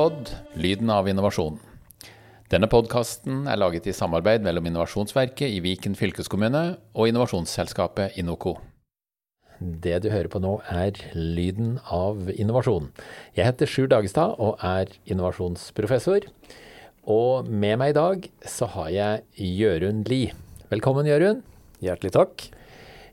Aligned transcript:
Inopod 0.00 0.30
lyden 0.56 0.88
av 0.88 1.08
innovasjon. 1.10 1.58
Denne 2.48 2.70
podkasten 2.72 3.42
er 3.52 3.58
laget 3.60 3.84
i 3.84 3.92
samarbeid 3.92 4.40
mellom 4.40 4.64
Innovasjonsverket 4.70 5.52
i 5.52 5.58
Viken 5.60 5.92
fylkeskommune 5.92 6.62
og 6.96 7.10
innovasjonsselskapet 7.10 8.16
Inoco. 8.16 8.54
Det 9.60 9.98
du 10.00 10.08
hører 10.08 10.30
på 10.32 10.40
nå 10.40 10.54
er 10.72 10.96
lyden 11.12 11.74
av 11.84 12.30
innovasjon. 12.32 12.88
Jeg 13.36 13.50
heter 13.50 13.68
Sjur 13.68 13.90
Dagestad 13.92 14.40
og 14.40 14.64
er 14.64 14.88
innovasjonsprofessor. 15.04 16.30
Og 17.04 17.50
med 17.52 17.76
meg 17.82 17.92
i 17.92 17.98
dag 18.00 18.30
så 18.48 18.70
har 18.72 18.88
jeg 18.94 19.52
Jørund 19.60 20.08
Lie. 20.08 20.32
Velkommen, 20.72 21.12
Jørund. 21.12 21.44
Hjertelig 21.84 22.16
takk. 22.16 22.48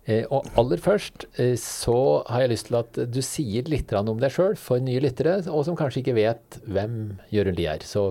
Eh, 0.08 0.24
og 0.32 0.46
aller 0.56 0.80
først 0.80 1.26
eh, 1.36 1.56
så 1.60 1.96
har 2.32 2.46
jeg 2.46 2.54
lyst 2.54 2.70
til 2.70 2.78
at 2.80 3.00
du 3.12 3.20
sier 3.26 3.68
litt 3.68 3.92
om 3.98 4.14
deg 4.22 4.32
sjøl 4.32 4.54
for 4.60 4.80
nye 4.84 5.02
lyttere, 5.04 5.42
og 5.52 5.66
som 5.68 5.76
kanskje 5.76 6.00
ikke 6.04 6.16
vet 6.16 6.60
hvem 6.64 6.94
Jørund 7.34 7.60
Lie 7.60 7.74
er. 7.76 7.84
Så 7.84 8.06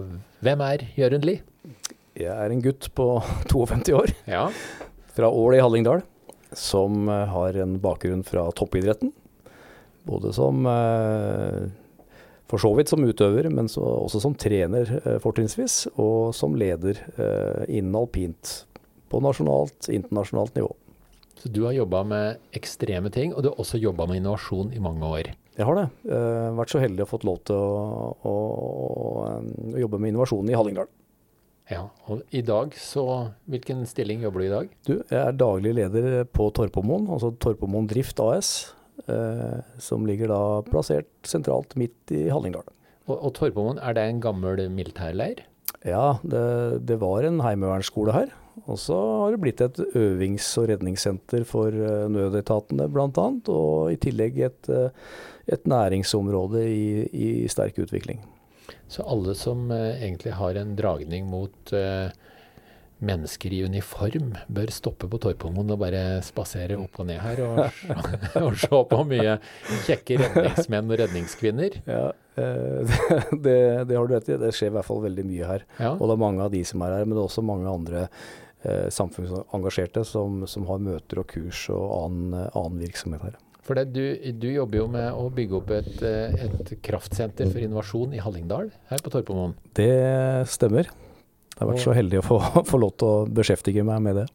hvem 0.44 0.64
er 0.66 0.84
Jørund 0.98 1.24
Lie? 1.24 1.40
Jeg 2.16 2.32
er 2.32 2.52
en 2.52 2.60
gutt 2.64 2.90
på 2.96 3.08
52 3.52 3.96
år 3.96 4.12
Ja. 4.28 4.44
fra 5.16 5.30
Ål 5.32 5.56
i 5.56 5.62
Hallingdal, 5.64 6.04
som 6.52 7.08
eh, 7.08 7.24
har 7.32 7.56
en 7.64 7.78
bakgrunn 7.80 8.24
fra 8.28 8.50
toppidretten. 8.52 9.14
Både 10.06 10.30
som 10.36 10.60
For 12.46 12.62
så 12.62 12.68
vidt 12.78 12.92
som 12.92 13.02
utøver, 13.02 13.48
men 13.50 13.66
så, 13.66 13.82
også 14.04 14.20
som 14.22 14.36
trener 14.38 14.86
fortrinnsvis. 15.18 15.88
Og 15.98 16.30
som 16.38 16.54
leder 16.54 17.00
innen 17.66 17.96
alpint 17.98 18.52
på 19.10 19.18
nasjonalt, 19.24 19.88
internasjonalt 19.90 20.54
nivå. 20.54 20.70
Så 21.36 21.50
du 21.52 21.62
har 21.66 21.76
jobba 21.76 22.02
med 22.08 22.52
ekstreme 22.56 23.12
ting, 23.12 23.34
og 23.34 23.44
du 23.44 23.50
har 23.50 23.58
også 23.60 23.80
jobba 23.80 24.06
med 24.08 24.22
innovasjon 24.22 24.72
i 24.72 24.82
mange 24.82 25.04
år. 25.04 25.32
Jeg 25.56 25.64
har 25.68 25.78
det. 25.78 25.88
Eh, 26.12 26.52
vært 26.56 26.72
så 26.72 26.80
heldig 26.82 27.04
å 27.04 27.08
fått 27.08 27.26
lov 27.28 27.40
til 27.48 27.56
å, 27.56 28.12
å, 28.28 28.32
å, 28.32 29.26
å 29.72 29.80
jobbe 29.80 30.00
med 30.00 30.12
innovasjon 30.12 30.52
i 30.52 30.56
Hallingdal. 30.56 30.88
Ja, 31.66 31.88
og 32.06 32.22
i 32.30 32.44
dag 32.46 32.76
så 32.78 33.02
Hvilken 33.50 33.80
stilling 33.90 34.20
jobber 34.22 34.44
du 34.44 34.46
i 34.46 34.52
dag? 34.52 34.68
Du, 34.86 34.92
jeg 35.00 35.18
er 35.18 35.34
daglig 35.34 35.72
leder 35.74 36.22
på 36.30 36.46
Torpomoen, 36.54 37.08
altså 37.10 37.32
Torpomoen 37.42 37.88
Drift 37.90 38.22
AS. 38.22 38.52
Eh, 39.10 39.58
som 39.82 40.06
ligger 40.08 40.30
da 40.32 40.40
plassert 40.66 41.10
sentralt 41.28 41.76
midt 41.76 42.14
i 42.16 42.26
Hallingdal. 42.32 42.64
Og, 43.06 43.16
og 43.16 43.34
Torpomoen, 43.36 43.80
er 43.82 43.96
det 43.96 44.06
en 44.06 44.22
gammel 44.24 44.62
militærleir? 44.72 45.44
Ja, 45.86 46.16
det, 46.24 46.86
det 46.88 46.96
var 47.02 47.26
en 47.26 47.42
heimevernsskole 47.44 48.14
her. 48.16 48.32
Og 48.64 48.78
så 48.80 48.96
har 48.96 49.34
det 49.34 49.42
blitt 49.42 49.60
et 49.60 49.80
øvings- 49.98 50.48
og 50.60 50.70
redningssenter 50.72 51.44
for 51.48 51.74
eh, 51.74 52.06
nødetatene 52.12 52.88
bl.a. 52.92 53.26
Og 53.52 53.92
i 53.92 53.98
tillegg 54.00 54.40
et, 54.48 54.70
eh, 54.72 54.88
et 55.52 55.68
næringsområde 55.68 56.64
i, 56.64 56.86
i 57.12 57.28
sterk 57.52 57.78
utvikling. 57.84 58.24
Så 58.90 59.04
alle 59.06 59.36
som 59.38 59.68
eh, 59.74 60.00
egentlig 60.00 60.32
har 60.40 60.56
en 60.56 60.76
dragning 60.78 61.28
mot 61.30 61.76
mennesker 62.96 63.52
i 63.52 63.58
uniform, 63.68 64.30
bør 64.48 64.70
stoppe 64.72 65.08
på 65.12 65.18
Torpomoen 65.20 65.74
og 65.74 65.82
bare 65.82 66.22
spasere 66.24 66.78
opp 66.80 67.02
og 67.02 67.10
ned 67.10 67.20
her 67.20 67.42
og, 67.44 67.58
og 68.40 68.56
se 68.56 68.80
på 68.88 69.00
mye 69.10 69.34
kjekke 69.84 70.16
redningsmenn 70.22 70.88
og 70.88 71.02
redningskvinner. 71.02 71.76
Ja, 71.84 72.06
det, 73.44 73.58
det 73.88 73.98
har 73.98 74.08
du 74.08 74.16
rett 74.16 74.32
i. 74.32 74.40
Det 74.40 74.54
skjer 74.56 74.72
i 74.72 74.76
hvert 74.78 74.88
fall 74.88 75.04
veldig 75.04 75.26
mye 75.28 75.52
her. 75.52 75.68
Ja. 75.76 75.92
Og 75.92 76.08
det 76.08 76.16
er 76.16 76.24
mange 76.24 76.48
av 76.48 76.56
de 76.56 76.64
som 76.68 76.84
er 76.88 76.96
her, 76.96 77.04
men 77.04 77.18
det 77.18 77.20
er 77.20 77.28
også 77.28 77.44
mange 77.44 77.68
andre 77.68 78.06
samfunnsengasjerte 78.92 80.02
som, 80.06 80.42
som 80.50 80.66
har 80.70 80.80
møter 80.82 81.22
og 81.22 81.28
kurs 81.30 81.66
og 81.74 81.84
annen, 82.04 82.46
annen 82.52 82.80
virksomhet 82.82 83.28
her. 83.28 83.36
For 83.66 83.78
det, 83.78 83.90
du, 83.96 84.02
du 84.38 84.46
jobber 84.52 84.78
jo 84.78 84.86
med 84.90 85.08
å 85.10 85.26
bygge 85.34 85.58
opp 85.58 85.72
et, 85.74 85.94
eh, 86.06 86.46
et 86.46 86.72
kraftsenter 86.86 87.50
for 87.50 87.62
innovasjon 87.62 88.14
i 88.14 88.22
Hallingdal 88.22 88.70
her 88.92 89.02
på 89.02 89.10
Torpomoen. 89.10 89.56
Det 89.74 89.90
stemmer. 90.50 90.86
Jeg 90.86 91.62
har 91.62 91.70
vært 91.72 91.82
så 91.82 91.94
heldig 91.96 92.20
å 92.20 92.26
få, 92.26 92.38
få 92.70 92.80
lov 92.82 92.94
til 93.00 93.10
å 93.10 93.24
beskjeftige 93.40 93.86
meg 93.86 94.04
med 94.06 94.20
det. 94.22 94.26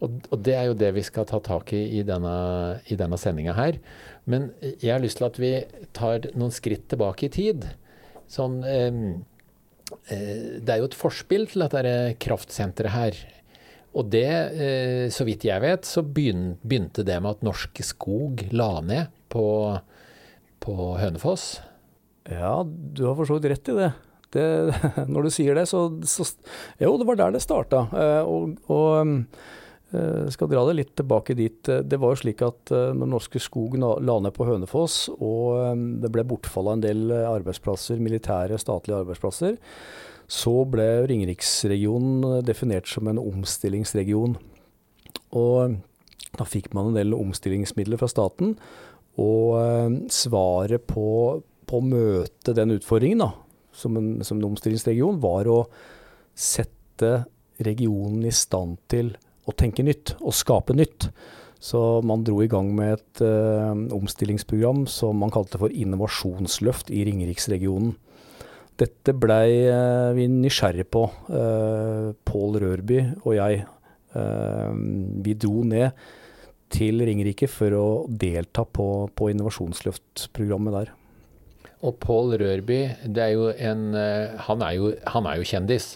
Og, 0.00 0.16
og 0.32 0.42
det 0.42 0.54
er 0.56 0.70
jo 0.70 0.78
det 0.80 0.94
vi 0.96 1.04
skal 1.06 1.26
ta 1.28 1.38
tak 1.44 1.74
i 1.76 1.82
i 2.00 2.04
denne, 2.08 2.34
i 2.90 2.96
denne 2.98 3.18
sendinga 3.20 3.54
her. 3.54 3.78
Men 4.30 4.48
jeg 4.64 4.94
har 4.94 5.02
lyst 5.02 5.20
til 5.20 5.28
at 5.28 5.38
vi 5.40 5.52
tar 5.96 6.30
noen 6.34 6.54
skritt 6.54 6.88
tilbake 6.90 7.28
i 7.28 7.34
tid. 7.34 7.68
Sånn 8.30 8.62
eh, 8.66 9.02
eh, 10.08 10.56
Det 10.58 10.72
er 10.72 10.82
jo 10.82 10.90
et 10.90 10.98
forspill 10.98 11.46
til 11.52 11.66
dette 11.66 12.16
kraftsenteret 12.24 12.96
her. 12.96 13.22
Og 13.90 14.06
det, 14.10 14.26
eh, 14.54 15.06
så 15.10 15.26
vidt 15.26 15.46
jeg 15.48 15.62
vet, 15.62 15.86
så 15.86 16.04
begynte 16.06 17.04
det 17.06 17.18
med 17.18 17.38
at 17.38 17.46
Norske 17.46 17.84
Skog 17.86 18.44
la 18.54 18.78
ned 18.86 19.10
på, 19.32 19.46
på 20.62 20.76
Hønefoss. 21.00 21.58
Ja, 22.30 22.60
du 22.62 23.02
har 23.08 23.16
for 23.18 23.26
så 23.26 23.38
vidt 23.38 23.50
rett 23.50 23.72
i 23.72 23.78
det. 23.80 23.90
det 24.36 24.46
når 25.12 25.26
du 25.26 25.34
sier 25.34 25.58
det, 25.58 25.66
så, 25.70 25.88
så 26.06 26.28
Jo, 26.78 26.94
det 27.00 27.08
var 27.08 27.18
der 27.18 27.34
det 27.34 27.42
starta. 27.42 27.88
Eh, 27.90 28.22
og, 28.22 28.54
og 28.70 29.16
eh, 29.90 30.30
skal 30.30 30.52
dra 30.52 30.62
det 30.68 30.76
litt 30.78 30.94
tilbake 31.00 31.34
dit. 31.34 31.58
Det 31.66 31.98
var 31.98 32.14
jo 32.14 32.20
slik 32.22 32.44
at 32.46 32.70
når 32.70 33.10
Norske 33.16 33.42
Skog 33.42 33.74
la 33.80 34.20
ned 34.22 34.30
på 34.36 34.46
Hønefoss, 34.46 35.08
og 35.18 35.82
det 36.04 36.12
ble 36.14 36.28
bortfall 36.30 36.70
av 36.70 36.78
en 36.78 36.86
del 36.86 37.10
arbeidsplasser, 37.24 37.98
militære, 37.98 38.60
statlige 38.62 39.02
arbeidsplasser, 39.02 39.58
så 40.30 40.52
ble 40.70 40.86
Ringeriksregionen 41.10 42.44
definert 42.46 42.88
som 42.88 43.08
en 43.10 43.18
omstillingsregion. 43.18 44.36
Og 45.34 45.76
da 46.38 46.46
fikk 46.46 46.70
man 46.76 46.90
en 46.90 46.98
del 46.98 47.16
omstillingsmidler 47.16 47.98
fra 48.00 48.08
staten. 48.10 48.54
Og 49.20 49.56
eh, 49.58 49.96
svaret 50.14 50.86
på 50.90 51.06
å 51.70 51.80
møte 51.86 52.54
den 52.56 52.74
utfordringen 52.74 53.22
da, 53.22 53.30
som 53.74 53.98
en, 53.98 54.12
som 54.26 54.40
en 54.40 54.48
omstillingsregion, 54.52 55.20
var 55.22 55.50
å 55.50 55.60
sette 56.34 57.24
regionen 57.62 58.24
i 58.26 58.34
stand 58.34 58.80
til 58.90 59.12
å 59.46 59.54
tenke 59.56 59.84
nytt 59.86 60.16
og 60.20 60.34
skape 60.36 60.74
nytt. 60.76 61.10
Så 61.60 62.00
man 62.06 62.24
dro 62.24 62.38
i 62.40 62.48
gang 62.50 62.70
med 62.72 62.94
et 62.96 63.22
ø, 63.26 63.32
omstillingsprogram 63.92 64.86
som 64.88 65.18
man 65.20 65.32
kalte 65.34 65.60
for 65.60 65.72
innovasjonsløft 65.74 66.88
i 66.94 67.02
Ringeriksregionen. 67.10 67.92
Dette 68.80 69.12
blei 69.12 69.66
eh, 69.68 70.10
vi 70.16 70.24
nysgjerrig 70.32 70.86
på. 70.88 71.04
Eh, 71.28 72.06
Pål 72.24 72.56
Rørby 72.62 73.00
og 73.26 73.34
jeg. 73.36 73.64
Eh, 74.16 74.70
vi 75.24 75.36
dro 75.36 75.66
ned 75.68 76.00
til 76.72 77.02
Ringerike 77.04 77.48
for 77.50 77.76
å 77.76 77.86
delta 78.08 78.64
på, 78.64 79.10
på 79.12 79.28
innovasjonsløftprogrammet 79.34 80.76
der. 80.78 80.94
Og 81.84 81.96
Pål 82.00 82.38
Rørby, 82.40 82.80
er 83.08 83.44
en, 83.70 83.84
han, 84.46 84.64
er 84.64 84.74
jo, 84.76 84.92
han 85.12 85.28
er 85.28 85.40
jo 85.40 85.48
kjendis. 85.48 85.94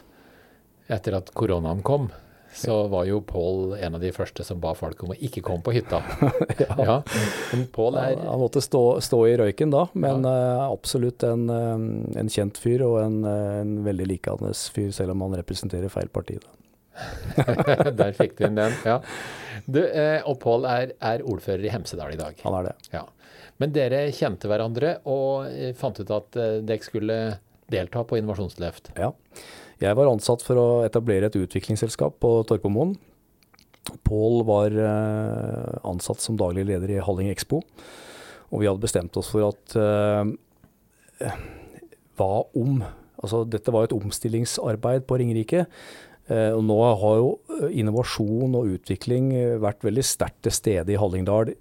Etter 0.92 1.16
at 1.16 1.30
koronaen 1.36 1.80
kom, 1.84 2.08
så 2.54 2.86
var 2.88 3.04
jo 3.08 3.20
Pål 3.20 3.74
en 3.82 3.94
av 3.94 4.02
de 4.02 4.10
første 4.14 4.44
som 4.46 4.60
ba 4.62 4.74
folk 4.78 5.02
om 5.04 5.12
å 5.14 5.16
ikke 5.18 5.42
komme 5.44 5.64
på 5.66 5.74
hytta. 5.74 6.00
ja. 6.62 6.76
ja. 6.78 6.96
Er 7.54 8.20
Han 8.20 8.40
måtte 8.40 8.62
stå, 8.64 8.82
stå 9.04 9.20
i 9.28 9.36
røyken 9.40 9.72
da, 9.74 9.86
men 9.92 10.26
eh, 10.28 10.64
absolutt 10.64 11.24
en, 11.26 11.48
eh, 11.50 12.20
en 12.20 12.30
kjent 12.30 12.60
fyr 12.60 12.84
og 12.86 13.00
en, 13.02 13.16
eh, 13.28 13.56
en 13.62 13.74
veldig 13.86 14.06
likende 14.10 14.52
fyr, 14.74 14.92
selv 14.94 15.16
om 15.16 15.24
han 15.26 15.36
representerer 15.40 15.92
feil 15.92 16.12
parti. 16.14 16.38
Da. 16.42 16.54
Der 18.00 18.14
fikk 18.14 18.38
du 18.38 18.46
inn 18.48 18.60
den. 18.60 18.76
ja. 18.86 19.00
Du, 19.66 19.80
eh, 19.82 20.20
og 20.28 20.38
Pål 20.42 20.68
er, 20.70 20.94
er 21.02 21.26
ordfører 21.26 21.66
i 21.66 21.72
Hemsedal 21.74 22.14
i 22.14 22.20
dag. 22.20 22.38
Han 22.46 22.58
er 22.60 22.70
det. 22.70 22.76
Ja. 22.94 23.04
Men 23.62 23.74
dere 23.74 24.06
kjente 24.14 24.50
hverandre 24.50 24.96
og 25.06 25.46
fant 25.78 26.00
ut 26.02 26.10
at 26.10 26.34
dere 26.66 26.82
skulle 26.82 27.18
delta 27.70 28.02
på 28.02 28.18
innovasjonsløft. 28.18 28.90
Ja. 28.98 29.12
Jeg 29.82 29.96
var 29.98 30.10
ansatt 30.10 30.44
for 30.46 30.60
å 30.60 30.68
etablere 30.86 31.30
et 31.30 31.38
utviklingsselskap 31.38 32.20
på 32.22 32.30
Torpomoen. 32.48 32.94
Pål 34.06 34.44
var 34.48 34.74
eh, 34.80 35.74
ansatt 35.84 36.22
som 36.22 36.38
daglig 36.40 36.66
leder 36.70 36.94
i 36.94 37.02
Halling 37.04 37.30
Expo. 37.32 37.60
Og 38.52 38.62
vi 38.62 38.68
hadde 38.70 38.82
bestemt 38.84 39.16
oss 39.20 39.32
for 39.34 39.50
at 39.50 39.78
eh, 39.80 41.40
hva 42.18 42.34
om 42.58 42.84
Altså 43.24 43.38
dette 43.48 43.72
var 43.72 43.86
et 43.86 43.94
omstillingsarbeid 43.94 45.06
på 45.08 45.16
Ringerike. 45.16 45.62
Eh, 46.28 46.50
og 46.52 46.60
nå 46.68 46.74
har 46.84 47.14
jo 47.16 47.28
eh, 47.54 47.70
innovasjon 47.80 48.52
og 48.58 48.74
utvikling 48.74 49.30
vært 49.62 49.86
veldig 49.86 50.04
sterkt 50.04 50.42
til 50.44 50.52
stede 50.52 50.92
i 50.92 50.98
Hallingdal 51.00 51.54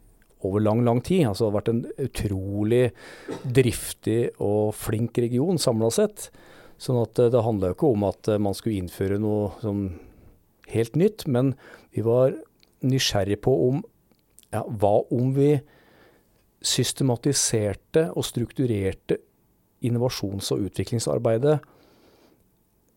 over 0.43 0.59
lang, 0.59 0.81
lang 0.83 0.99
tid. 0.99 1.29
Altså 1.29 1.45
det 1.45 1.49
har 1.51 1.57
vært 1.61 1.71
en 1.71 1.85
utrolig 2.03 2.81
driftig 3.47 4.17
og 4.43 4.73
flink 4.75 5.21
region 5.23 5.61
samla 5.61 5.91
sett. 5.93 6.27
Sånn 6.81 7.01
at 7.01 7.19
eh, 7.19 7.31
det 7.33 7.43
handla 7.45 7.71
jo 7.71 7.77
ikke 7.77 7.91
om 7.95 8.07
at 8.09 8.31
eh, 8.31 8.41
man 8.41 8.57
skulle 8.57 8.81
innføre 8.81 9.19
noe 9.21 9.51
sånn 9.63 9.85
helt 10.73 10.97
nytt, 10.99 11.27
men 11.27 11.53
vi 11.93 12.03
var 12.05 12.35
nysgjerrige 12.83 13.43
på 13.45 13.53
om 13.69 13.83
ja, 14.53 14.63
hva 14.63 14.95
om 15.13 15.33
vi 15.35 15.55
systematiserte 16.63 18.07
og 18.13 18.25
strukturerte 18.25 19.19
innovasjons- 19.83 20.53
og 20.55 20.69
utviklingsarbeidet 20.69 21.57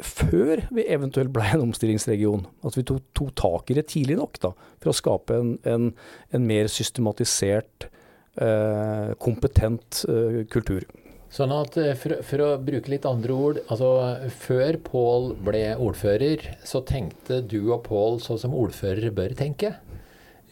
før 0.05 0.61
vi 0.77 0.85
eventuelt 0.93 1.33
ble 1.33 1.47
en 1.55 1.65
omstillingsregion. 1.71 2.45
At 2.67 2.77
vi 2.77 2.85
tok, 2.87 3.01
tok 3.17 3.33
tak 3.39 3.73
i 3.73 3.79
det 3.79 3.87
tidlig 3.93 4.19
nok 4.21 4.39
da, 4.43 4.53
for 4.83 4.93
å 4.93 4.97
skape 4.97 5.39
en, 5.41 5.55
en, 5.69 5.89
en 6.37 6.47
mer 6.47 6.69
systematisert, 6.73 7.89
eh, 8.37 9.15
kompetent 9.23 10.03
eh, 10.13 10.43
kultur. 10.53 10.85
Sånn 11.33 11.53
at 11.55 11.77
eh, 11.81 11.95
for, 11.99 12.21
for, 12.27 12.43
å 12.45 12.49
bruke 12.63 12.91
litt 12.93 13.07
andre 13.09 13.35
ord 13.35 13.61
altså 13.67 13.91
Før 14.39 14.79
Pål 14.87 15.33
ble 15.47 15.65
ordfører, 15.83 16.45
så 16.67 16.83
tenkte 16.87 17.43
du 17.43 17.61
og 17.75 17.83
Pål 17.89 18.21
sånn 18.25 18.41
som 18.47 18.57
ordførere 18.57 19.13
bør 19.15 19.35
tenke. 19.39 19.75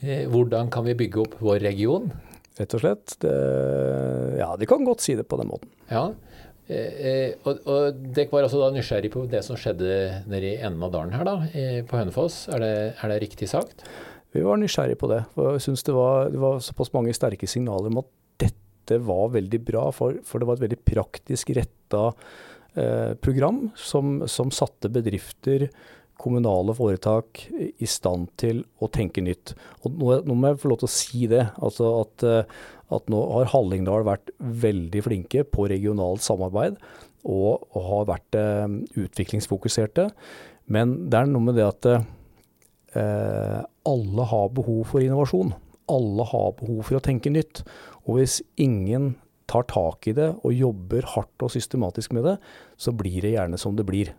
Eh, 0.02 0.24
hvordan 0.30 0.72
kan 0.74 0.86
vi 0.88 0.96
bygge 0.98 1.22
opp 1.24 1.36
vår 1.44 1.62
region? 1.64 2.10
Rett 2.58 2.74
og 2.76 2.84
slett. 2.84 3.16
Det, 3.22 3.34
ja, 4.38 4.52
de 4.58 4.70
kan 4.70 4.86
godt 4.86 5.02
si 5.02 5.16
det 5.18 5.26
på 5.30 5.38
den 5.40 5.50
måten. 5.50 5.70
Ja, 5.90 6.08
eh, 6.70 7.38
og, 7.46 7.62
og 7.70 8.02
dere 8.14 8.30
var 8.32 8.46
altså 8.46 8.62
da 8.62 8.72
nysgjerrig 8.74 9.12
på 9.14 9.24
det 9.30 9.44
som 9.46 9.58
skjedde 9.58 10.24
nede 10.30 10.52
i 10.52 10.58
enden 10.58 10.82
av 10.86 10.94
dalen 10.94 11.14
her, 11.14 11.26
da, 11.26 11.38
på 11.88 11.98
Hønefoss. 11.98 12.44
Er 12.54 12.62
det, 12.62 12.74
er 12.98 13.14
det 13.14 13.22
riktig 13.24 13.50
sagt? 13.50 13.86
Vi 14.34 14.42
var 14.42 14.58
nysgjerrig 14.58 14.98
på 14.98 15.08
det. 15.10 15.22
for 15.34 15.54
Jeg 15.54 15.62
syns 15.68 15.86
det, 15.86 15.94
det, 16.34 16.42
var 16.42 16.62
såpass 16.62 16.90
mange 16.94 17.14
sterke 17.14 17.46
signaler 17.46 17.92
om 17.92 18.02
at 18.02 18.10
dette 18.84 19.00
var 19.04 19.32
veldig 19.34 19.60
bra, 19.64 19.88
for, 19.92 20.20
for 20.28 20.40
det 20.40 20.48
var 20.48 20.58
et 20.58 20.66
veldig 20.66 20.80
praktisk 20.84 21.54
retta 21.56 22.06
eh, 22.76 23.14
program 23.16 23.70
som, 23.76 24.20
som, 24.28 24.52
satte 24.52 24.92
bedrifter, 24.92 25.68
kommunale 26.20 26.76
foretak, 26.76 27.46
i 27.54 27.88
stand 27.90 28.30
til 28.40 28.62
å 28.78 28.88
tenke 28.92 29.24
nytt. 29.24 29.56
Og 29.82 29.96
nå, 29.98 30.12
nå 30.28 30.36
må 30.36 30.52
jeg 30.52 30.62
få 30.62 30.70
lov 30.70 30.82
til 30.84 30.90
å 30.90 30.94
si 30.94 31.26
det. 31.30 31.48
altså 31.56 31.90
at, 32.04 32.26
eh, 32.28 32.60
at 32.94 33.10
nå 33.10 33.24
har 33.32 33.50
Hallingdal 33.54 34.06
vært 34.06 34.30
veldig 34.38 35.02
flinke 35.08 35.46
på 35.48 35.68
regionalt 35.72 36.22
samarbeid 36.24 36.78
og, 37.24 37.64
og 37.72 37.86
har 37.88 38.10
vært 38.12 38.38
eh, 38.38 38.78
utviklingsfokuserte. 39.00 40.10
Men 40.72 40.96
det 41.10 41.20
er 41.20 41.30
noe 41.32 41.48
med 41.48 41.58
det 41.58 41.66
at 41.66 41.90
eh, 41.90 43.60
alle 43.84 44.28
har 44.30 44.54
behov 44.56 44.84
for 44.92 45.04
innovasjon. 45.04 45.52
Alle 45.92 46.24
har 46.30 46.54
behov 46.60 46.84
for 46.86 46.98
å 46.98 47.04
tenke 47.04 47.32
nytt. 47.32 47.64
Og 48.04 48.20
hvis 48.20 48.40
ingen 48.60 49.14
tar 49.50 49.66
tak 49.68 50.08
i 50.08 50.14
det 50.16 50.30
og 50.40 50.54
jobber 50.56 51.06
hardt 51.14 51.44
og 51.44 51.52
systematisk 51.52 52.14
med 52.16 52.26
det, 52.28 52.36
så 52.80 52.94
blir 52.96 53.20
det 53.24 53.34
gjerne 53.36 53.60
som 53.60 53.76
det 53.76 53.86
blir. 53.88 54.12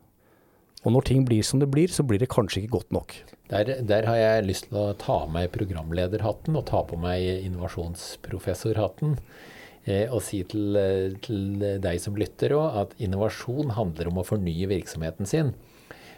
Og 0.85 0.93
når 0.93 1.07
ting 1.07 1.23
blir 1.25 1.41
som 1.45 1.61
det 1.61 1.71
blir, 1.73 1.89
så 1.89 2.05
blir 2.05 2.21
det 2.21 2.29
kanskje 2.29 2.61
ikke 2.61 2.75
godt 2.77 2.91
nok. 2.93 3.15
Der, 3.49 3.71
der 3.81 4.05
har 4.05 4.19
jeg 4.19 4.45
lyst 4.45 4.69
til 4.69 4.77
å 4.77 4.93
ta 5.01 5.23
av 5.23 5.31
meg 5.33 5.49
programlederhatten 5.53 6.57
og 6.57 6.67
ta 6.69 6.83
på 6.85 6.99
meg 7.01 7.25
innovasjonsprofessorhatten. 7.47 9.17
Eh, 9.85 10.05
og 10.09 10.21
si 10.25 10.43
til, 10.49 10.77
til 11.25 11.65
deg 11.81 12.01
som 12.01 12.17
lytter 12.17 12.53
òg, 12.57 12.77
at 12.83 12.93
innovasjon 13.01 13.73
handler 13.77 14.11
om 14.11 14.21
å 14.21 14.27
fornye 14.27 14.69
virksomheten 14.69 15.29
sin. 15.29 15.53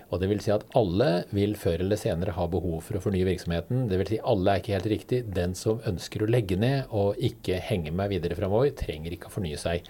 Og 0.08 0.22
det 0.22 0.30
vil 0.32 0.40
si 0.44 0.54
at 0.54 0.64
alle 0.80 1.10
vil 1.36 1.58
før 1.60 1.82
eller 1.84 2.00
senere 2.00 2.36
ha 2.38 2.46
behov 2.52 2.80
for 2.86 2.98
å 2.98 3.02
fornye 3.04 3.28
virksomheten. 3.28 3.88
Det 3.92 3.98
vil 4.00 4.12
si 4.14 4.20
alle 4.24 4.54
er 4.54 4.62
ikke 4.62 4.76
helt 4.78 4.92
riktig. 4.94 5.20
Den 5.36 5.56
som 5.58 5.82
ønsker 5.90 6.24
å 6.24 6.30
legge 6.32 6.56
ned 6.60 6.94
og 6.96 7.20
ikke 7.20 7.60
henge 7.64 7.92
meg 7.96 8.14
videre 8.16 8.38
framover, 8.40 8.72
trenger 8.78 9.16
ikke 9.16 9.28
å 9.28 9.36
fornye 9.36 9.60
seg. 9.60 9.88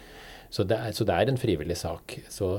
Så 0.49 0.65
det, 0.65 0.79
er, 0.79 0.95
så 0.97 1.05
det 1.05 1.13
er 1.13 1.29
en 1.29 1.37
frivillig 1.41 1.77
sak. 1.77 2.17
Så 2.33 2.55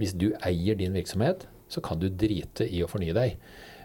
hvis 0.00 0.16
du 0.16 0.30
eier 0.40 0.78
din 0.78 0.96
virksomhet, 0.96 1.44
så 1.72 1.84
kan 1.84 2.00
du 2.00 2.08
drite 2.08 2.64
i 2.64 2.80
å 2.84 2.88
fornye 2.88 3.16
deg. 3.16 3.36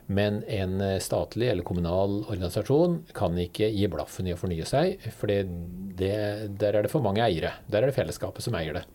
Men 0.07 0.39
en 0.47 0.79
statlig 1.03 1.49
eller 1.51 1.67
kommunal 1.67 2.21
organisasjon 2.29 3.01
kan 3.15 3.35
ikke 3.43 3.67
gi 3.75 3.89
blaffen 3.91 4.29
i 4.29 4.35
å 4.35 4.39
fornye 4.39 4.67
seg, 4.67 5.03
for 5.19 5.27
der 5.27 6.69
er 6.69 6.79
det 6.79 6.91
for 6.93 7.03
mange 7.03 7.25
eiere. 7.25 7.57
Der 7.67 7.83
er 7.83 7.91
det 7.91 7.97
fellesskapet 7.97 8.45
som 8.45 8.55
eier 8.55 8.79
det. 8.79 8.85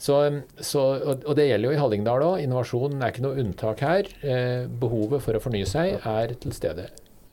Så, 0.00 0.16
så, 0.64 0.82
og, 1.12 1.34
det 1.36 1.50
gjelder 1.50 1.68
jo 1.68 1.76
i 1.76 1.80
Hallingdal 1.80 2.22
òg. 2.24 2.40
Innovasjon 2.40 2.96
er 3.02 3.12
ikke 3.12 3.24
noe 3.26 3.42
unntak 3.42 3.82
her. 3.84 4.08
Eh, 4.24 4.64
behovet 4.80 5.20
for 5.20 5.36
å 5.36 5.42
fornye 5.44 5.68
seg 5.68 6.00
er 6.08 6.32
til 6.40 6.54
stede. 6.56 6.86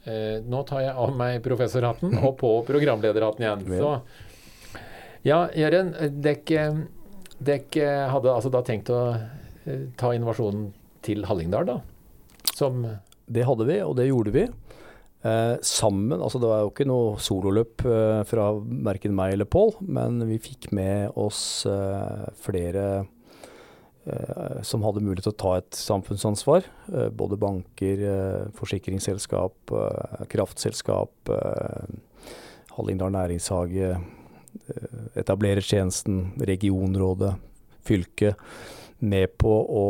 Eh, 0.04 0.44
nå 0.44 0.64
tar 0.68 0.84
jeg 0.84 0.96
av 1.00 1.14
meg 1.16 1.40
professorhatten 1.46 2.18
og 2.19 2.36
på 2.42 2.52
programlederhatten 2.68 3.46
igjen. 3.46 3.64
Så 3.80 3.94
ja, 5.28 5.46
Jørgen, 5.56 5.94
dere 6.24 7.88
hadde 8.12 8.36
altså 8.36 8.52
da 8.52 8.62
tenkt 8.68 8.92
å 8.92 9.02
eh, 9.16 9.88
ta 10.00 10.12
innovasjonen 10.16 10.69
til 11.08 11.24
Hallingdal, 11.28 11.72
da? 11.72 11.80
Som 12.52 12.84
Det 13.28 13.44
hadde 13.44 13.66
vi, 13.68 13.81
og 13.84 13.98
det 14.00 14.06
gjorde 14.08 14.31
vi. 14.31 14.46
Eh, 15.25 15.56
sammen, 15.66 16.22
altså 16.22 16.38
Det 16.40 16.50
var 16.50 16.60
jo 16.62 16.69
ikke 16.69 16.86
noe 16.86 17.18
sololøp 17.22 17.81
eh, 17.90 18.22
fra 18.30 18.52
verken 18.86 19.16
meg 19.18 19.34
eller 19.34 19.50
Pål, 19.50 19.74
men 19.81 20.22
vi 20.30 20.38
fikk 20.42 20.69
med 20.78 21.18
oss 21.18 21.66
eh, 21.69 22.28
flere 22.44 23.06
som 24.64 24.86
hadde 24.86 25.02
mulighet 25.04 25.25
til 25.25 25.34
å 25.34 25.36
ta 25.42 25.50
et 25.60 25.75
samfunnsansvar. 25.75 26.64
Både 27.19 27.36
banker, 27.36 28.00
forsikringsselskap, 28.56 29.74
kraftselskap, 30.31 31.34
Hallingdal 32.78 33.12
næringshage, 33.12 33.92
etablerertjenesten, 35.19 36.24
regionrådet, 36.40 37.34
fylket. 37.84 38.40
Med 39.04 39.36
på 39.44 39.60
å 39.84 39.86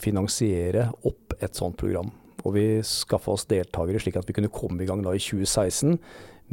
finansiere 0.00 0.88
opp 1.04 1.36
et 1.44 1.60
sånt 1.60 1.76
program. 1.76 2.08
Og 2.44 2.56
vi 2.56 2.66
skaffa 2.84 3.32
oss 3.34 3.48
deltakere 3.48 4.02
slik 4.02 4.18
at 4.20 4.28
vi 4.28 4.36
kunne 4.36 4.52
komme 4.52 4.84
i 4.84 4.88
gang 4.88 5.02
da 5.04 5.14
i 5.16 5.22
2016 5.22 5.96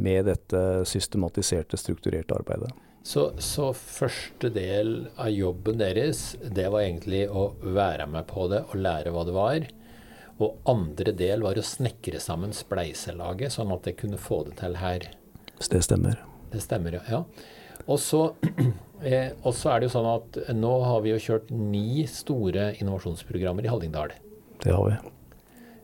med 0.02 0.24
dette 0.30 0.62
systematiserte, 0.88 1.76
strukturerte 1.76 2.36
arbeidet. 2.38 2.72
Så, 3.02 3.32
så, 3.42 3.72
første 3.74 4.48
del 4.54 5.08
av 5.18 5.30
jobben 5.34 5.80
deres, 5.80 6.36
det 6.42 6.68
var 6.70 6.84
egentlig 6.84 7.24
å 7.28 7.48
være 7.60 8.06
med 8.10 8.28
på 8.30 8.46
det 8.52 8.62
og 8.68 8.76
lære 8.78 9.12
hva 9.12 9.24
det 9.26 9.34
var. 9.34 9.66
Og 10.42 10.70
andre 10.70 11.14
del 11.18 11.42
var 11.42 11.58
å 11.58 11.66
snekre 11.66 12.20
sammen 12.22 12.54
spleiselaget, 12.54 13.56
sånn 13.56 13.74
at 13.74 13.88
det 13.88 13.96
kunne 13.98 14.20
få 14.22 14.44
det 14.46 14.56
til 14.62 14.78
her. 14.78 15.08
Det 15.58 15.82
stemmer. 15.84 16.22
Det 16.52 16.62
stemmer, 16.62 17.00
ja. 17.10 17.24
Og 17.90 17.98
så, 17.98 18.22
eh, 19.02 19.34
og 19.42 19.50
så 19.58 19.72
er 19.72 19.82
det 19.82 19.90
jo 19.90 19.96
sånn 19.96 20.10
at 20.12 20.38
nå 20.54 20.72
har 20.86 21.02
vi 21.02 21.12
jo 21.12 21.22
kjørt 21.26 21.50
ni 21.50 22.04
store 22.10 22.70
innovasjonsprogrammer 22.78 23.66
i 23.66 23.72
Hallingdal. 23.72 24.14
Det 24.62 24.70
har 24.70 24.86
vi. 24.86 25.00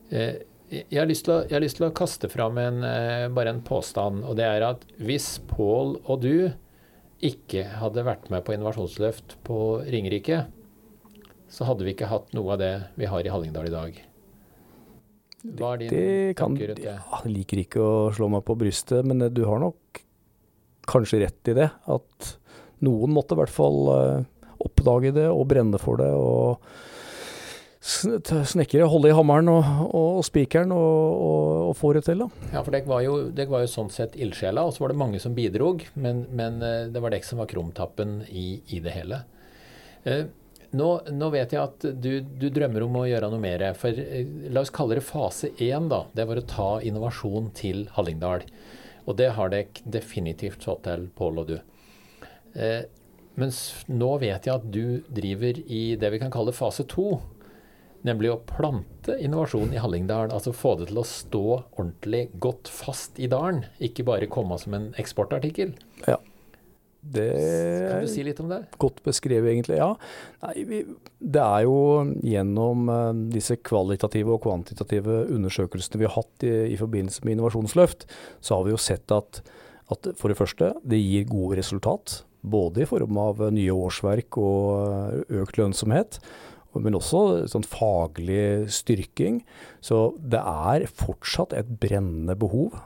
Eh, 0.09 0.41
jeg 0.69 0.99
har, 0.99 1.09
å, 1.09 1.37
jeg 1.47 1.55
har, 1.55 1.63
lyst 1.63 1.79
til 1.79 1.87
å, 1.87 1.93
kaste 1.95 2.29
fram 2.29 2.59
en, 2.61 2.83
eh, 2.85 3.27
bare 3.33 3.53
en 3.55 3.63
påstand. 3.65 4.23
Og 4.25 4.37
det 4.37 4.45
er 4.45 4.65
at 4.67 4.85
hvis 5.01 5.37
Pål 5.49 5.97
og 6.03 6.21
du 6.25 6.51
ikke 7.25 7.65
hadde 7.81 8.05
vært 8.07 8.29
med 8.31 8.45
på 8.45 8.53
innovasjonsløft 8.55 9.39
på 9.47 9.59
Ringerike, 9.89 10.45
så 11.49 11.65
hadde 11.65 11.85
vi 11.87 11.95
ikke 11.95 12.11
hatt 12.11 12.29
noe 12.37 12.53
av 12.53 12.61
det 12.61 12.73
vi 12.99 13.09
har 13.09 13.25
i 13.25 13.33
Hallingdal 13.33 13.67
i 13.67 13.73
dag. 13.73 13.97
Hva 15.39 15.73
er 15.73 15.81
din 15.81 15.91
det 15.93 16.37
kan, 16.37 16.53
tanker 16.53 16.71
rundt 16.71 16.83
det? 16.83 16.93
Ja, 16.93 17.21
jeg 17.23 17.33
liker 17.33 17.63
ikke 17.63 17.81
å 17.81 17.95
slå 18.15 18.29
meg 18.31 18.45
på 18.47 18.57
brystet, 18.59 19.07
men 19.07 19.23
du 19.33 19.41
har 19.47 19.61
nok 19.63 20.03
kanskje 20.89 21.23
rett 21.23 21.51
i 21.51 21.57
det. 21.57 21.69
At 21.89 22.33
noen 22.85 23.13
måtte 23.15 23.35
i 23.35 23.41
hvert 23.41 23.53
fall 23.53 23.79
eh, 23.95 24.29
oppdage 24.63 25.13
det 25.15 25.27
og 25.31 25.47
brenne 25.49 25.81
for 25.81 25.99
det. 25.99 26.11
og 26.13 26.61
snekkere 27.89 28.87
holde 28.89 29.09
i 29.11 29.15
hammeren 29.15 29.49
og, 29.51 29.69
og, 29.87 30.19
og 30.19 30.25
spikeren 30.27 30.73
og, 30.75 31.23
og, 31.69 31.71
få 31.79 31.93
det 31.97 32.03
til. 32.07 32.23
da. 32.23 32.49
Ja, 32.53 32.63
for 32.63 32.75
dere 32.75 32.89
var 32.89 33.49
var 33.53 33.63
jo 33.63 33.71
sånn 33.71 33.91
sett 33.93 34.17
ildsjela, 34.19 34.65
og 34.65 34.75
så 34.75 34.83
var 34.83 34.93
det 34.93 35.01
mange 35.01 35.21
som 35.23 35.35
bidrog. 35.37 35.85
Men, 35.95 36.25
men 36.35 36.61
eh, 36.65 36.85
det 36.93 37.01
var 37.03 37.15
dere 37.15 37.27
som 37.27 37.41
var 37.41 37.49
krumtappen 37.51 38.21
i, 38.29 38.61
i 38.75 38.81
det 38.83 38.93
hele. 38.95 39.23
Eh, 40.03 40.27
nå, 40.77 40.89
nå, 41.09 41.29
vet 41.33 41.55
jeg 41.55 41.61
at 41.63 41.87
du, 41.97 42.11
du, 42.21 42.49
drømmer 42.53 42.85
om 42.85 42.99
å 43.01 43.07
gjøre 43.09 43.31
noe 43.31 43.41
mer. 43.41 43.65
For 43.79 43.95
eh, 43.95 44.27
la 44.53 44.61
oss 44.61 44.73
kalle 44.73 44.99
det 44.99 45.07
fase 45.07 45.51
én, 45.57 45.89
da. 45.91 46.03
Det 46.13 46.27
var 46.29 46.41
å 46.41 46.45
ta 46.49 46.69
innovasjon 46.85 47.49
til 47.57 47.87
Hallingdal. 47.95 48.45
Og 49.09 49.17
det 49.17 49.31
har 49.33 49.49
dere 49.49 49.89
definitivt 49.89 50.67
fått 50.67 50.85
til, 50.85 51.09
Pål 51.17 51.43
og 51.43 51.51
du. 51.55 51.57
Eh, 52.53 52.83
mens 53.39 53.59
nå 53.87 54.11
vet 54.21 54.45
jeg 54.45 54.55
at 54.59 54.65
du 54.69 55.01
driver 55.07 55.59
i 55.65 55.83
det 55.99 56.09
vi 56.13 56.21
kan 56.21 56.33
kalle 56.33 56.53
fase 56.55 56.85
to. 56.89 57.13
Nemlig 58.07 58.31
å 58.31 58.39
plante 58.47 59.17
innovasjon 59.19 59.73
i 59.75 59.79
Hallingdal. 59.81 60.31
Altså 60.31 60.53
få 60.55 60.77
det 60.79 60.89
til 60.91 61.01
å 61.01 61.07
stå 61.07 61.45
ordentlig 61.57 62.29
godt 62.39 62.71
fast 62.71 63.19
i 63.19 63.27
dalen. 63.31 63.65
Ikke 63.83 64.05
bare 64.07 64.29
komme 64.31 64.55
som 64.61 64.77
en 64.77 64.91
eksportartikkel. 64.99 65.73
Ja. 66.07 66.19
Det 66.99 67.27
kan 67.87 68.03
du 68.03 68.09
si 68.11 68.23
litt 68.27 68.39
om 68.43 68.49
det? 68.51 68.59
Godt 68.79 68.99
beskrevet, 69.05 69.53
egentlig. 69.53 69.77
Ja. 69.79 69.93
Nei, 70.43 70.65
vi, 70.67 70.79
det 71.19 71.43
er 71.43 71.63
jo 71.63 71.77
gjennom 72.27 72.91
uh, 72.91 73.11
disse 73.31 73.55
kvalitative 73.63 74.35
og 74.35 74.43
kvantitative 74.43 75.21
undersøkelsene 75.31 76.01
vi 76.01 76.09
har 76.09 76.17
hatt 76.17 76.47
i, 76.47 76.53
i, 76.73 76.79
forbindelse 76.79 77.23
med 77.23 77.37
innovasjonsløft, 77.37 78.03
så 78.43 78.59
har 78.59 78.67
vi 78.67 78.75
jo 78.75 78.81
sett 78.83 79.15
at, 79.15 79.41
at 79.95 80.11
for 80.19 80.31
det 80.31 80.39
første, 80.39 80.73
det 80.83 80.99
gir 80.99 81.29
gode 81.31 81.61
resultat. 81.61 82.21
Både 82.39 82.83
i 82.83 82.87
form 82.87 83.17
av 83.19 83.41
nye 83.51 83.73
årsverk 83.75 84.37
og 84.39 84.67
eh, 84.79 85.41
økt 85.41 85.57
lønnsomhet 85.59 86.21
men 86.77 86.97
også 86.97 87.47
sånn 87.49 87.65
faglig 87.65 88.69
styrking. 88.73 89.41
Så 89.81 90.13
det 90.19 90.41
er 90.41 90.85
fortsatt 90.91 91.55
et 91.57 91.69
brennende 91.81 92.35
behov 92.39 92.77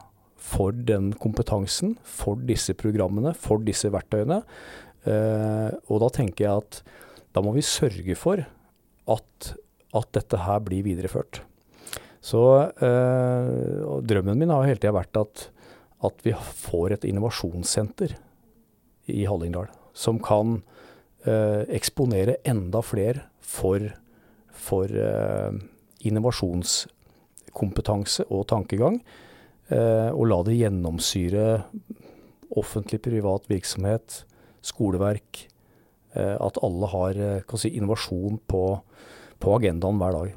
for 0.43 0.75
den 0.75 1.11
kompetansen, 1.19 1.97
for 2.03 2.39
disse 2.47 2.75
programmene, 2.79 3.33
for 3.35 3.63
disse 3.63 3.91
verktøyene. 3.93 4.41
Eh, 5.07 5.71
og 5.91 6.03
da 6.03 6.11
tenker 6.15 6.45
jeg 6.45 6.63
at 6.63 6.81
da 7.33 7.43
må 7.43 7.55
vi 7.55 7.65
sørge 7.65 8.15
for 8.19 8.43
at, 8.43 9.49
at 9.97 10.11
dette 10.15 10.43
her 10.45 10.61
blir 10.63 10.85
videreført. 10.85 11.41
Så 12.23 12.39
eh, 12.71 14.03
drømmen 14.07 14.39
min 14.39 14.53
har 14.53 14.67
hele 14.67 14.79
tida 14.79 14.95
vært 14.95 15.19
at, 15.19 15.47
at 16.07 16.23
vi 16.23 16.35
får 16.35 16.97
et 16.97 17.07
innovasjonssenter 17.09 18.15
i 19.11 19.25
Hallingdal. 19.27 19.67
som 19.93 20.19
kan 20.23 20.61
eh, 21.27 21.67
eksponere 21.75 22.37
enda 22.47 22.81
flere 22.81 23.27
for, 23.43 23.79
for 24.55 24.87
eh, 24.87 25.51
innovasjonskompetanse 26.07 28.23
og 28.29 28.47
tankegang. 28.51 29.03
Eh, 29.69 30.11
og 30.11 30.27
la 30.31 30.43
det 30.47 30.55
gjennomsyre 30.59 31.63
offentlig, 32.53 33.01
privat 33.03 33.49
virksomhet, 33.51 34.25
skoleverk. 34.63 35.47
Eh, 36.13 36.37
at 36.37 36.57
alle 36.63 36.87
har 36.93 37.13
eh, 37.17 37.57
si, 37.59 37.69
innovasjon 37.77 38.39
på, 38.47 38.63
på 39.39 39.55
agendaen 39.57 39.99
hver 40.01 40.13
dag. 40.19 40.29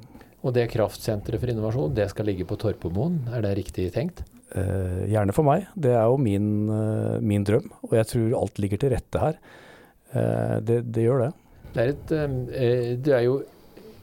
Og 0.46 0.54
det 0.54 0.68
kraftsenteret 0.70 1.40
for 1.42 1.50
innovasjon, 1.50 1.94
det 1.96 2.06
skal 2.12 2.28
ligge 2.28 2.46
på 2.46 2.58
Torpomoen, 2.60 3.24
er 3.34 3.40
det 3.42 3.56
riktig 3.58 3.90
tenkt? 3.94 4.22
Eh, 4.54 5.02
gjerne 5.10 5.34
for 5.34 5.44
meg. 5.46 5.66
Det 5.74 5.90
er 5.90 6.06
jo 6.06 6.20
min, 6.22 6.68
eh, 6.70 7.18
min, 7.20 7.44
drøm. 7.44 7.66
Og 7.88 7.96
jeg 7.98 8.06
tror 8.12 8.36
alt 8.40 8.58
ligger 8.62 8.78
til 8.78 8.92
rette 8.94 9.18
her. 9.18 9.34
Eh, 10.14 10.56
det, 10.62 10.84
det, 10.94 11.02
gjør 11.02 11.26
det. 11.26 11.32
Det 11.76 11.82
er, 11.82 11.88
et, 11.92 12.08
det 13.04 13.12
er 13.12 13.24
jo 13.26 13.34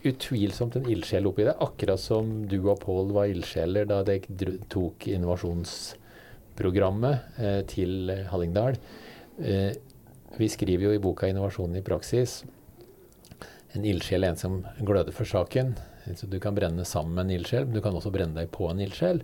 utvilsomt 0.06 0.75
en 0.77 0.86
ildsjel 0.94 1.25
oppi 1.25 1.44
det, 1.48 1.56
akkurat 1.63 2.01
som 2.01 2.46
du 2.46 2.60
og 2.62 2.80
Pål 2.84 3.12
var 3.15 3.25
ildsjeler 3.32 3.86
da 3.89 4.03
dere 4.06 4.58
tok 4.70 5.08
innovasjonsprogrammet 5.10 7.18
til 7.72 8.12
Hallingdal. 8.30 8.75
vi 10.38 10.48
skriver 10.50 10.84
jo 10.86 10.92
i 10.94 11.00
boka 11.01 11.27
'Innovasjon 11.27 11.75
i 11.80 11.82
praksis' 11.82 12.46
en 13.74 13.86
ildsjel 13.89 14.24
er 14.24 14.34
en 14.34 14.39
som 14.39 14.60
gløder 14.86 15.15
for 15.15 15.25
saken. 15.25 15.74
Så 16.13 16.27
du 16.30 16.38
kan 16.42 16.56
brenne 16.56 16.86
sammen 16.86 17.15
med 17.18 17.25
en 17.25 17.39
ildsjel, 17.39 17.65
men 17.65 17.77
du 17.77 17.82
kan 17.82 17.96
også 17.98 18.12
brenne 18.13 18.38
deg 18.38 18.51
på 18.53 18.68
en 18.70 18.82
ildsjel. 18.84 19.24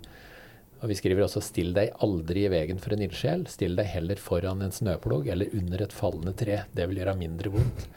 Og 0.79 0.87
Vi 0.89 0.95
skriver 0.95 1.25
også 1.25 1.41
'still 1.43 1.73
deg 1.73 1.91
aldri 1.99 2.45
i 2.45 2.49
veien 2.49 2.79
for 2.79 2.93
en 2.93 3.03
ildsjel'. 3.05 3.47
Still 3.47 3.75
deg 3.75 3.85
heller 3.85 4.15
foran 4.15 4.61
en 4.61 4.71
snøplog 4.71 5.27
eller 5.27 5.53
under 5.53 5.81
et 5.81 5.93
fallende 5.93 6.33
tre. 6.33 6.63
Det 6.73 6.87
vil 6.87 6.97
gjøre 6.97 7.17
mindre 7.17 7.51
vondt. 7.51 7.87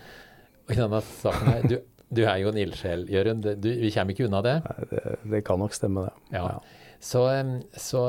I 0.72 0.80
denne 0.80 1.00
saken 1.06 1.50
her, 1.50 1.66
du, 1.68 1.76
du 2.12 2.22
er 2.26 2.38
jo 2.42 2.52
en 2.52 2.60
ildsjel, 2.62 3.06
Jørund. 3.12 3.48
Vi 3.64 3.90
kommer 3.94 4.16
ikke 4.16 4.28
unna 4.28 4.42
det? 4.44 4.54
Nei, 4.66 4.86
det, 4.92 5.02
det 5.34 5.42
kan 5.48 5.60
nok 5.62 5.76
stemme, 5.76 6.06
det. 6.08 6.38
Ja. 6.38 6.46
ja. 6.56 6.78
Så, 7.02 7.24
så, 7.82 8.02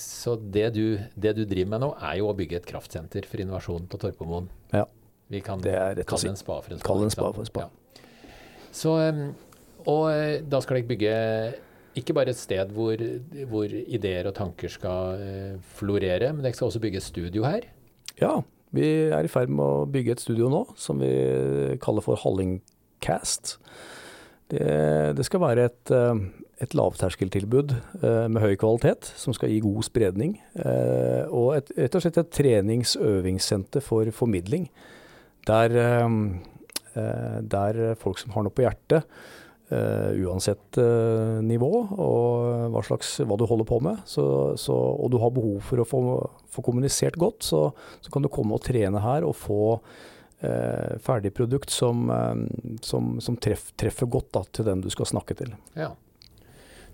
så 0.00 0.36
det, 0.38 0.68
du, 0.76 0.84
det, 1.14 1.34
du, 1.38 1.44
driver 1.48 1.72
med 1.72 1.82
nå, 1.82 1.90
er 1.98 2.20
jo 2.20 2.30
å 2.30 2.36
bygge 2.38 2.60
et 2.60 2.68
kraftsenter 2.68 3.26
for 3.26 3.42
innovasjon 3.42 3.88
på 3.90 4.00
Torpomoen. 4.04 4.50
Ja. 4.74 4.84
Vi 5.30 5.42
kan 5.46 5.62
kalle 5.62 6.30
en 6.32 6.38
spa 6.38 6.60
for 6.62 6.74
en 6.74 6.80
spa. 6.80 6.86
Kalle 6.86 7.06
en 7.06 7.14
spa 7.14 7.30
for 7.30 7.42
en 7.42 7.50
spa. 7.50 7.66
Ja. 7.66 8.04
Så, 8.74 8.94
og 9.90 10.04
eh, 10.12 10.38
da 10.46 10.60
skal 10.62 10.78
dere 10.78 10.90
bygge 10.90 11.14
ikke 11.98 12.14
bare 12.14 12.30
et 12.30 12.38
sted 12.38 12.70
hvor, 12.74 13.00
hvor 13.50 13.66
ideer 13.66 14.28
og 14.30 14.36
tanker 14.36 14.70
skal 14.70 15.22
eh, 15.22 15.54
florere, 15.78 16.30
men 16.32 16.44
dere 16.44 16.54
skal 16.54 16.70
også 16.70 16.82
bygge 16.82 17.00
et 17.02 17.06
studio 17.06 17.46
her? 17.48 17.66
Ja, 18.20 18.36
vi 18.76 18.86
er 19.10 19.26
i 19.26 19.30
ferd 19.30 19.50
med 19.52 19.64
å 19.64 19.86
bygge 19.90 20.14
et 20.14 20.22
studio 20.22 20.50
nå 20.52 20.64
som 20.78 21.00
vi 21.02 21.10
kaller 21.82 22.04
for 22.04 22.20
Hallingcast. 22.22 23.56
Det, 24.50 24.68
det 25.18 25.26
skal 25.26 25.42
være 25.42 25.66
et, 25.70 25.92
eh, 25.94 26.22
et 26.62 26.76
lavterskeltilbud 26.78 27.74
eh, 27.74 28.26
med 28.30 28.42
høy 28.42 28.54
kvalitet, 28.60 29.10
som 29.18 29.34
skal 29.36 29.52
gi 29.52 29.60
god 29.64 29.86
spredning. 29.86 30.38
Og 31.30 31.54
et, 31.58 31.74
rett 31.78 31.98
og 31.98 32.04
slett 32.04 32.22
et 32.22 32.32
trenings-øvingssenter 32.38 33.84
for 33.84 34.10
formidling. 34.14 34.68
Der, 35.48 35.72
der 37.40 37.78
folk 37.98 38.18
som 38.20 38.34
har 38.34 38.44
noe 38.44 38.52
på 38.54 38.66
hjertet, 38.66 39.06
Uh, 39.70 40.26
uansett 40.26 40.80
uh, 40.82 41.38
nivå 41.46 41.68
og 41.94 42.72
hva, 42.74 42.80
slags, 42.82 43.12
hva 43.22 43.36
du 43.38 43.44
holder 43.46 43.68
på 43.68 43.76
med. 43.86 44.00
Så, 44.02 44.24
så, 44.58 44.74
og 44.74 45.12
du 45.14 45.20
har 45.22 45.30
behov 45.30 45.60
for 45.62 45.78
å 45.78 45.86
få, 45.86 46.00
få 46.50 46.64
kommunisert 46.66 47.14
godt, 47.14 47.46
så, 47.46 47.60
så, 48.02 48.10
kan 48.10 48.26
du 48.26 48.32
komme 48.34 48.58
og 48.58 48.64
trene 48.66 48.98
her 49.04 49.22
og 49.28 49.36
få 49.38 49.60
uh, 49.78 50.98
ferdig 51.06 51.30
produkt 51.38 51.70
som, 51.70 52.10
som, 52.82 53.14
som 53.22 53.38
treff, 53.38 53.68
treffer 53.78 54.10
godt 54.10 54.32
da, 54.34 54.42
til 54.50 54.66
den 54.72 54.82
du 54.82 54.90
skal 54.90 55.06
snakke 55.12 55.38
til. 55.38 55.54
Ja. 55.78 55.92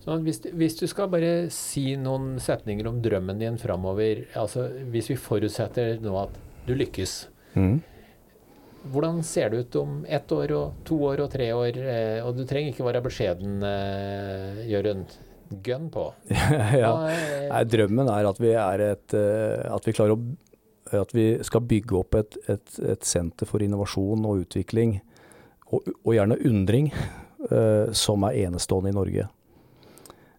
Så 0.04 0.20
hvis, 0.22 0.44
hvis, 0.52 0.76
du 0.76 0.84
skal 0.86 1.08
bare 1.10 1.48
si 1.50 1.94
noen 1.96 2.36
setninger 2.44 2.92
om 2.92 3.00
drømmen 3.02 3.40
din 3.40 3.56
framover, 3.58 4.26
altså 4.36 4.68
hvis 4.92 5.14
vi 5.14 5.16
forutsetter 5.18 5.96
nå 6.04 6.12
at 6.26 6.36
du 6.68 6.76
lykkes. 6.76 7.22
Mm. 7.56 7.80
Hvordan 8.92 9.22
ser 9.24 9.50
det 9.50 9.56
ut 9.56 9.76
om 9.80 10.04
ett 10.08 10.32
år 10.32 10.52
og 10.56 10.80
to 10.86 10.98
år 11.08 11.22
og 11.24 11.30
tre 11.32 11.50
år? 11.54 11.78
Eh, 11.78 12.18
og 12.26 12.36
du 12.36 12.44
trenger 12.48 12.72
ikke 12.72 12.86
være 12.86 13.02
beskjeden, 13.04 13.58
eh, 13.66 14.64
Jørund. 14.70 15.14
Gønn 15.62 15.86
på. 15.94 16.08
ja. 16.82 16.90
Nei, 17.52 17.62
drømmen 17.70 18.08
er 18.10 18.26
at 18.26 18.40
vi, 18.42 18.50
er 18.58 18.82
et, 18.88 19.14
eh, 19.14 19.62
at 19.70 19.86
vi 19.86 19.94
klarer 19.94 20.16
å 20.16 20.20
at 20.94 21.10
vi 21.10 21.32
skal 21.42 21.64
bygge 21.66 21.96
opp 21.98 22.14
et, 22.14 22.36
et, 22.46 22.76
et 22.78 23.02
senter 23.02 23.48
for 23.50 23.58
innovasjon 23.58 24.22
og 24.22 24.44
utvikling, 24.44 25.00
og, 25.74 25.88
og 26.04 26.12
gjerne 26.14 26.36
undring, 26.46 26.92
som 27.90 28.22
er 28.28 28.36
enestående 28.46 28.92
i 28.92 28.94
Norge. 28.94 29.24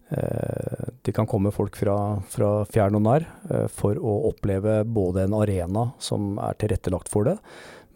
Det 0.08 1.12
kan 1.16 1.28
komme 1.28 1.52
folk 1.52 1.76
fra, 1.76 1.98
fra 2.32 2.52
fjern 2.72 2.96
og 2.96 3.04
nær 3.04 3.28
for 3.76 4.00
å 4.00 4.14
oppleve 4.32 4.80
både 4.88 5.26
en 5.28 5.36
arena 5.36 5.84
som 6.00 6.40
er 6.40 6.56
tilrettelagt 6.64 7.12
for 7.12 7.28
det, 7.28 7.36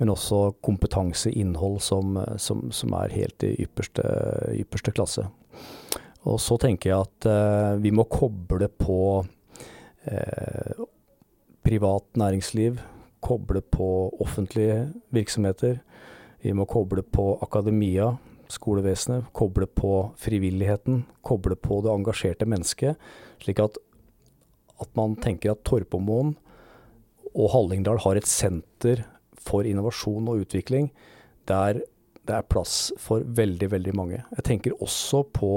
men 0.02 0.10
også 0.10 0.56
kompetanseinnhold 0.66 1.78
som, 1.86 2.16
som, 2.42 2.64
som 2.74 2.94
er 2.98 3.14
helt 3.14 3.44
i 3.46 3.52
ypperste, 3.62 4.02
ypperste, 4.58 4.94
klasse. 4.98 5.28
Og 6.26 6.40
så 6.42 6.58
tenker 6.62 6.90
jeg 6.90 7.06
at 7.06 7.28
eh, 7.30 7.76
vi 7.84 7.92
må 7.94 8.08
koble 8.10 8.66
på 8.82 8.98
eh, 10.10 10.82
privat 11.62 12.18
næringsliv, 12.18 12.82
koble 13.22 13.62
på 13.62 14.10
offentlige 14.26 14.88
virksomheter. 15.14 15.78
Vi 16.42 16.58
må 16.58 16.66
koble 16.66 17.06
på 17.06 17.36
akademia, 17.46 18.16
skolevesenet, 18.50 19.30
koble 19.38 19.70
på 19.70 19.94
frivilligheten, 20.18 21.04
koble 21.22 21.62
på 21.62 21.84
det 21.86 21.94
engasjerte 21.94 22.50
mennesket. 22.50 22.98
Slik 23.46 23.62
at, 23.62 23.78
at 24.82 24.90
man 24.98 25.14
tenker 25.22 25.54
at 25.54 25.62
Torpomoen 25.62 26.34
og 27.32 27.54
Hallingdal 27.54 28.02
har 28.02 28.18
et 28.18 28.28
senter 28.28 29.06
for 29.42 29.68
innovasjon 29.68 30.30
og 30.32 30.46
utvikling 30.46 30.92
der 31.50 31.82
det 32.22 32.36
er 32.38 32.46
plass 32.46 32.92
for 33.02 33.24
veldig, 33.26 33.72
veldig 33.72 33.94
mange. 33.98 34.20
Jeg 34.38 34.46
tenker 34.46 34.78
også 34.78 35.24
på 35.34 35.54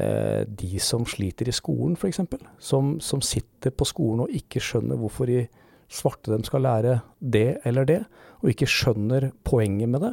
eh, 0.00 0.48
de 0.48 0.80
som 0.80 1.04
sliter 1.08 1.50
i 1.50 1.54
skolen, 1.54 1.98
f.eks. 1.98 2.22
Som, 2.58 2.94
som 3.04 3.20
sitter 3.24 3.74
på 3.76 3.86
skolen 3.88 4.24
og 4.24 4.32
ikke 4.32 4.62
skjønner 4.62 4.98
hvorfor 5.00 5.28
de 5.28 5.44
svarte 5.92 6.32
dem 6.32 6.44
skal 6.48 6.64
lære 6.64 6.96
det 7.20 7.60
eller 7.68 7.88
det, 7.88 8.00
og 8.40 8.54
ikke 8.54 8.70
skjønner 8.70 9.30
poenget 9.44 9.92
med 9.92 10.06
det. 10.06 10.12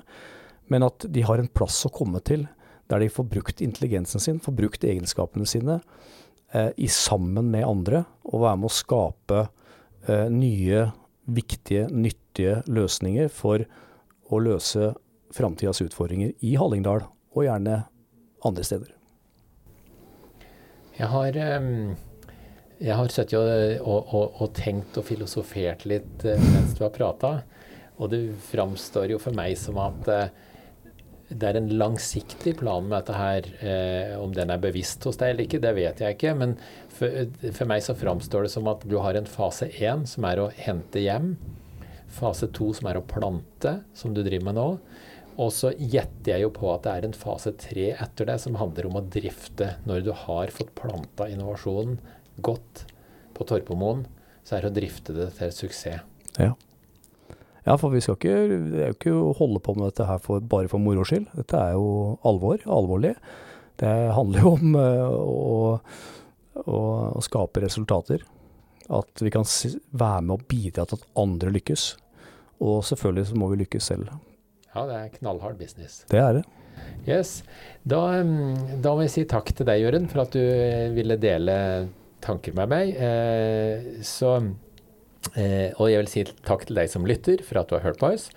Men 0.69 0.85
at 0.85 1.07
de 1.07 1.23
har 1.25 1.41
en 1.41 1.51
plass 1.51 1.81
å 1.87 1.93
komme 1.95 2.21
til 2.27 2.45
der 2.89 3.03
de 3.03 3.11
får 3.13 3.27
brukt 3.29 3.61
intelligensen 3.61 4.21
sin, 4.21 4.39
får 4.41 4.55
brukt 4.57 4.83
egenskapene 4.83 5.47
sine 5.47 5.79
eh, 6.51 6.71
i 6.75 6.89
sammen 6.91 7.51
med 7.53 7.67
andre, 7.67 8.03
og 8.25 8.43
være 8.43 8.59
med 8.59 8.69
å 8.69 8.73
skape 8.73 9.43
eh, 10.09 10.27
nye 10.33 10.87
viktige, 11.29 11.87
nyttige 11.93 12.28
løsninger 12.69 13.29
for 13.33 13.65
å 14.29 14.41
løse 14.43 14.93
framtidas 15.35 15.81
utfordringer 15.85 16.33
i 16.45 16.55
Hallingdal, 16.57 17.05
og 17.35 17.45
gjerne 17.45 17.83
andre 18.45 18.65
steder. 18.65 18.93
Jeg 20.99 21.07
har, 21.13 21.37
jeg 22.79 22.95
har 22.99 23.13
sittet 23.13 23.37
og, 23.79 24.09
og, 24.09 24.41
og, 24.41 24.49
tenkt 24.57 24.97
og 24.99 25.05
filosofert 25.07 25.85
litt 25.87 26.25
eh, 26.27 26.41
mens 26.55 26.73
du 26.75 26.83
har 26.83 26.91
prata. 26.95 27.37
Og 27.99 28.11
det 28.11 28.21
framstår 28.49 29.13
jo 29.13 29.19
for 29.21 29.35
meg 29.35 29.55
som 29.59 29.79
at 29.79 30.09
eh, 30.11 30.31
det 31.29 31.45
er 31.45 31.59
en 31.59 31.69
langsiktig 31.77 32.55
plan 32.59 32.87
med 32.87 32.97
dette 32.97 33.15
her. 33.15 33.49
Eh, 33.61 34.13
om 34.19 34.33
den 34.35 34.51
er 34.51 34.61
bevisst 34.63 35.05
hos 35.07 35.19
deg 35.21 35.35
eller 35.35 35.45
ikke, 35.45 35.61
det 35.63 35.75
vet 35.77 36.03
jeg 36.03 36.17
ikke. 36.17 36.35
Men 36.39 36.57
for, 36.95 37.31
for 37.45 37.69
meg 37.69 37.85
så 37.85 37.95
framstår 37.99 38.47
det 38.47 38.53
som 38.55 38.67
at 38.71 38.83
du 38.89 38.97
har 39.03 39.19
en 39.19 39.29
fase 39.29 39.69
én, 39.77 40.07
som 40.09 40.27
er 40.27 40.41
å 40.41 40.49
hente 40.57 41.03
hjem. 41.03 41.35
Fase 42.13 42.49
to, 42.55 42.71
som 42.75 42.89
er 42.89 42.99
å 42.99 43.05
plante, 43.05 43.79
som 43.97 44.13
du 44.15 44.23
driver 44.25 44.49
med 44.49 44.59
nå. 44.59 44.67
Og 45.39 45.51
så 45.55 45.71
gjetter 45.77 46.33
jeg 46.33 46.43
jo 46.43 46.53
på 46.55 46.67
at 46.73 46.83
det 46.83 46.93
er 46.93 47.05
en 47.07 47.15
fase 47.15 47.53
tre 47.59 47.91
etter 47.93 48.27
det, 48.27 48.39
som 48.43 48.57
handler 48.59 48.89
om 48.89 48.97
å 48.99 49.05
drifte. 49.07 49.75
Når 49.87 50.07
du 50.07 50.13
har 50.25 50.51
fått 50.51 50.73
planta 50.75 51.29
innovasjonen 51.31 51.99
godt 52.43 52.83
på 53.37 53.47
Torpomoen, 53.47 54.03
så 54.43 54.57
er 54.57 54.65
det 54.65 54.73
å 54.73 54.77
drifte 54.79 55.15
det 55.15 55.29
til 55.37 55.53
suksess. 55.55 56.03
Ja. 56.39 56.55
Ja, 57.67 57.75
for 57.77 57.91
vi 57.93 58.01
skal 58.01 58.15
ikke, 58.17 58.35
det 58.49 58.81
er 58.81 58.91
jo 58.91 58.95
ikke 58.95 59.15
holde 59.37 59.61
på 59.61 59.75
med 59.77 59.91
dette 59.91 60.07
her 60.07 60.19
for, 60.23 60.41
bare 60.41 60.69
for 60.71 60.81
moro 60.81 61.03
skyld. 61.05 61.27
Dette 61.37 61.59
er 61.59 61.75
jo 61.77 62.17
alvor, 62.25 62.63
alvorlig. 62.65 63.13
Det 63.79 63.91
handler 64.15 64.43
jo 64.43 64.53
om 64.55 64.75
uh, 64.75 65.09
å, 65.13 65.59
å, 66.63 66.79
å, 67.13 67.23
skape 67.23 67.63
resultater. 67.63 68.23
At 68.89 69.21
vi 69.21 69.31
kan 69.33 69.45
være 69.91 70.21
med 70.25 70.35
og 70.37 70.45
bidra 70.49 70.85
til 70.89 70.99
at 70.99 71.09
andre 71.19 71.51
lykkes. 71.53 71.89
Og 72.59 72.81
selvfølgelig 72.87 73.29
så 73.29 73.39
må 73.39 73.51
vi 73.51 73.61
lykkes 73.61 73.91
selv. 73.91 74.09
Ja, 74.73 74.85
det 74.87 74.95
er 74.95 75.11
knallhard 75.19 75.59
business. 75.59 76.03
Det 76.11 76.19
er 76.19 76.39
det. 76.39 76.45
Yes. 77.07 77.43
Da, 77.83 78.21
mm, 78.23 78.81
da 78.83 78.95
må 78.95 79.03
jeg 79.05 79.13
si 79.13 79.27
takk 79.29 79.51
til 79.53 79.67
deg, 79.67 79.83
Jørund, 79.83 80.09
for 80.11 80.23
at 80.23 80.35
du 80.35 80.41
ville 80.95 81.19
dele 81.19 81.55
tanker 82.23 82.55
med 82.55 82.71
meg. 82.71 82.95
Eh, 82.95 84.01
så 84.05 84.37
Eh, 85.35 85.75
og 85.77 85.91
jeg 85.91 86.01
vil 86.01 86.09
si 86.09 86.23
takk 86.47 86.65
til 86.67 86.79
deg 86.79 86.89
som 86.91 87.05
lytter 87.07 87.43
for 87.45 87.61
at 87.61 87.69
du 87.69 87.77
har 87.77 87.85
hørt 87.85 88.01
på 88.01 88.13
oss. 88.15 88.29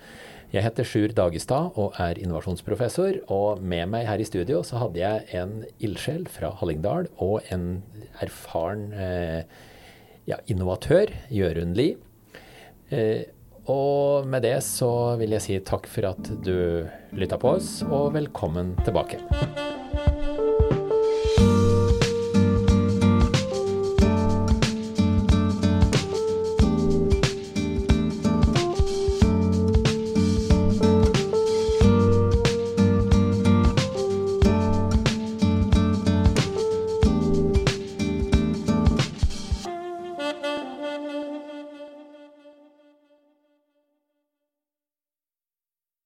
Jeg 0.53 0.65
heter 0.67 0.85
Sjur 0.85 1.13
Dagestad 1.17 1.79
og 1.81 1.95
er 2.01 2.19
innovasjonsprofessor. 2.21 3.23
Og 3.33 3.63
med 3.63 3.89
meg 3.89 4.07
her 4.09 4.21
i 4.21 4.27
studio 4.27 4.61
så 4.67 4.83
hadde 4.83 5.01
jeg 5.01 5.25
en 5.39 5.63
ildsjel 5.81 6.27
fra 6.29 6.53
Hallingdal 6.59 7.09
og 7.23 7.47
en 7.53 7.81
erfaren 8.21 8.91
eh, 8.93 9.41
ja, 10.29 10.39
innovatør, 10.51 11.11
Jørund 11.33 11.77
Lie. 11.77 11.97
Eh, 12.89 13.23
og 13.71 14.27
med 14.27 14.43
det 14.43 14.57
så 14.65 15.15
vil 15.19 15.37
jeg 15.37 15.45
si 15.45 15.59
takk 15.63 15.87
for 15.87 16.11
at 16.11 16.33
du 16.43 16.83
lytta 17.15 17.39
på 17.39 17.55
oss, 17.57 17.77
og 17.87 18.11
velkommen 18.17 18.75
tilbake. 18.83 19.21